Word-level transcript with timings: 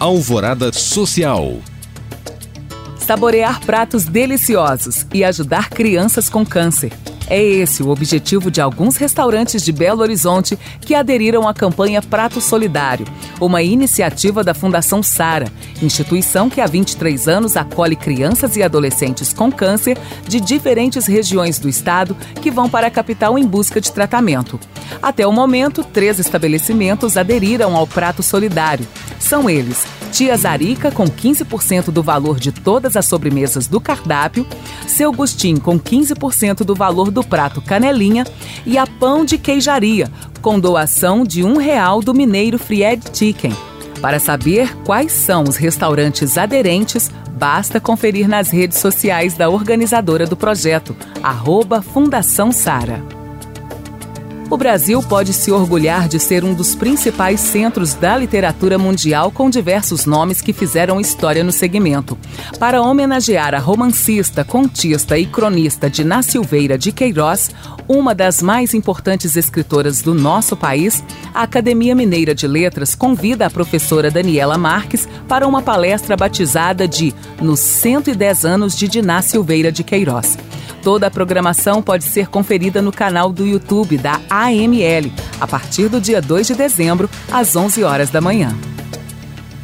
Alvorada 0.00 0.72
Social. 0.72 1.56
Saborear 2.98 3.60
pratos 3.62 4.04
deliciosos 4.04 5.04
e 5.12 5.24
ajudar 5.24 5.70
crianças 5.70 6.30
com 6.30 6.46
câncer. 6.46 6.92
É 7.26 7.42
esse 7.42 7.82
o 7.82 7.90
objetivo 7.90 8.48
de 8.48 8.60
alguns 8.60 8.96
restaurantes 8.96 9.62
de 9.64 9.72
Belo 9.72 10.00
Horizonte 10.00 10.56
que 10.80 10.94
aderiram 10.94 11.48
à 11.48 11.52
campanha 11.52 12.00
Prato 12.00 12.40
Solidário, 12.40 13.06
uma 13.40 13.60
iniciativa 13.60 14.44
da 14.44 14.54
Fundação 14.54 15.02
Sara, 15.02 15.52
instituição 15.82 16.48
que 16.48 16.60
há 16.60 16.66
23 16.66 17.26
anos 17.26 17.56
acolhe 17.56 17.96
crianças 17.96 18.56
e 18.56 18.62
adolescentes 18.62 19.32
com 19.32 19.50
câncer 19.50 19.98
de 20.28 20.40
diferentes 20.40 21.06
regiões 21.06 21.58
do 21.58 21.68
estado 21.68 22.16
que 22.40 22.52
vão 22.52 22.68
para 22.70 22.86
a 22.86 22.90
capital 22.90 23.36
em 23.36 23.46
busca 23.46 23.80
de 23.80 23.92
tratamento. 23.92 24.60
Até 25.02 25.26
o 25.26 25.32
momento, 25.32 25.84
três 25.84 26.18
estabelecimentos 26.18 27.16
aderiram 27.16 27.76
ao 27.76 27.86
Prato 27.86 28.22
Solidário. 28.22 28.86
São 29.18 29.48
eles 29.48 29.84
Tia 30.12 30.36
Zarica 30.36 30.90
com 30.90 31.06
15% 31.06 31.90
do 31.90 32.02
valor 32.02 32.40
de 32.40 32.50
todas 32.50 32.96
as 32.96 33.06
sobremesas 33.06 33.66
do 33.66 33.80
cardápio, 33.80 34.46
Seu 34.86 35.12
Gustim 35.12 35.56
com 35.56 35.78
15% 35.78 36.64
do 36.64 36.74
valor 36.74 37.10
do 37.10 37.22
prato 37.22 37.60
Canelinha 37.60 38.26
e 38.64 38.78
a 38.78 38.86
Pão 38.86 39.24
de 39.24 39.38
Queijaria, 39.38 40.10
com 40.40 40.58
doação 40.58 41.24
de 41.24 41.44
um 41.44 41.56
real 41.56 42.00
do 42.00 42.14
Mineiro 42.14 42.58
Fried 42.58 43.02
Chicken. 43.12 43.52
Para 44.00 44.18
saber 44.18 44.74
quais 44.84 45.12
são 45.12 45.42
os 45.42 45.56
restaurantes 45.56 46.38
aderentes, 46.38 47.10
basta 47.32 47.80
conferir 47.80 48.28
nas 48.28 48.50
redes 48.50 48.78
sociais 48.78 49.34
da 49.34 49.48
organizadora 49.48 50.26
do 50.26 50.36
projeto, 50.36 50.96
arroba 51.22 51.82
Fundação 51.82 52.52
Sara. 52.52 53.17
O 54.50 54.56
Brasil 54.56 55.02
pode 55.02 55.34
se 55.34 55.52
orgulhar 55.52 56.08
de 56.08 56.18
ser 56.18 56.42
um 56.42 56.54
dos 56.54 56.74
principais 56.74 57.38
centros 57.38 57.92
da 57.92 58.16
literatura 58.16 58.78
mundial 58.78 59.30
com 59.30 59.50
diversos 59.50 60.06
nomes 60.06 60.40
que 60.40 60.54
fizeram 60.54 60.98
história 60.98 61.44
no 61.44 61.52
segmento. 61.52 62.16
Para 62.58 62.80
homenagear 62.80 63.54
a 63.54 63.58
romancista, 63.58 64.44
contista 64.44 65.18
e 65.18 65.26
cronista 65.26 65.90
Dina 65.90 66.22
Silveira 66.22 66.78
de 66.78 66.92
Queiroz, 66.92 67.50
uma 67.86 68.14
das 68.14 68.40
mais 68.40 68.72
importantes 68.72 69.36
escritoras 69.36 70.00
do 70.00 70.14
nosso 70.14 70.56
país, 70.56 71.04
a 71.34 71.42
Academia 71.42 71.94
Mineira 71.94 72.34
de 72.34 72.46
Letras 72.46 72.94
convida 72.94 73.44
a 73.44 73.50
professora 73.50 74.10
Daniela 74.10 74.56
Marques 74.56 75.06
para 75.28 75.46
uma 75.46 75.60
palestra 75.60 76.16
batizada 76.16 76.88
de 76.88 77.14
Nos 77.38 77.60
110 77.60 78.46
anos 78.46 78.74
de 78.74 78.88
Diná 78.88 79.20
Silveira 79.20 79.70
de 79.70 79.84
Queiroz. 79.84 80.38
Toda 80.88 81.08
a 81.08 81.10
programação 81.10 81.82
pode 81.82 82.04
ser 82.04 82.28
conferida 82.28 82.80
no 82.80 82.90
canal 82.90 83.30
do 83.30 83.46
YouTube 83.46 83.98
da 83.98 84.22
AML, 84.30 85.12
a 85.38 85.46
partir 85.46 85.86
do 85.86 86.00
dia 86.00 86.18
2 86.18 86.46
de 86.46 86.54
dezembro, 86.54 87.10
às 87.30 87.54
11 87.54 87.84
horas 87.84 88.08
da 88.08 88.22
manhã. 88.22 88.56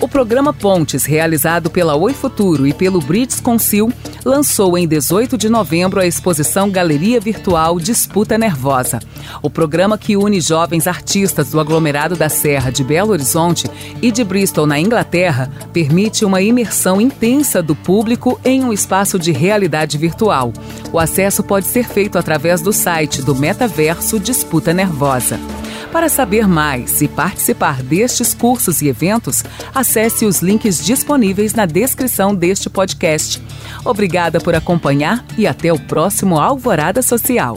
O 0.00 0.08
programa 0.08 0.50
Pontes, 0.50 1.04
realizado 1.04 1.68
pela 1.68 1.94
Oi 1.94 2.14
Futuro 2.14 2.66
e 2.66 2.72
pelo 2.72 3.02
Brits 3.02 3.38
Consil, 3.38 3.92
lançou 4.24 4.76
em 4.76 4.86
18 4.86 5.36
de 5.36 5.48
novembro 5.48 6.00
a 6.00 6.06
exposição 6.06 6.70
Galeria 6.70 7.20
Virtual 7.20 7.78
Disputa 7.78 8.36
Nervosa. 8.36 9.00
O 9.42 9.48
programa 9.48 9.96
que 9.96 10.16
une 10.16 10.40
jovens 10.40 10.86
artistas 10.86 11.50
do 11.50 11.60
aglomerado 11.60 12.16
da 12.16 12.28
Serra 12.28 12.70
de 12.70 12.84
Belo 12.84 13.12
Horizonte 13.12 13.70
e 14.02 14.10
de 14.10 14.24
Bristol, 14.24 14.66
na 14.66 14.78
Inglaterra, 14.78 15.50
permite 15.72 16.24
uma 16.24 16.42
imersão 16.42 17.00
intensa 17.00 17.62
do 17.62 17.74
público 17.74 18.40
em 18.44 18.64
um 18.64 18.72
espaço 18.72 19.18
de 19.18 19.32
realidade 19.32 19.96
virtual. 19.98 20.52
O 20.92 20.98
acesso 20.98 21.42
pode 21.42 21.66
ser 21.66 21.86
feito 21.86 22.18
através 22.18 22.60
do 22.60 22.72
site 22.72 23.22
do 23.22 23.34
Metaverso 23.34 24.18
Disputa 24.18 24.72
Nervosa. 24.72 25.38
Para 25.92 26.08
saber 26.08 26.46
mais 26.46 27.02
e 27.02 27.08
participar 27.08 27.82
destes 27.82 28.32
cursos 28.32 28.80
e 28.80 28.86
eventos, 28.86 29.42
acesse 29.74 30.24
os 30.24 30.40
links 30.40 30.84
disponíveis 30.84 31.52
na 31.52 31.66
descrição 31.66 32.32
deste 32.32 32.70
podcast. 32.70 33.42
Obrigada 33.84 34.40
por 34.40 34.54
acompanhar 34.54 35.24
e 35.36 35.46
até 35.46 35.72
o 35.72 35.78
próximo 35.78 36.38
Alvorada 36.38 37.02
Social. 37.02 37.56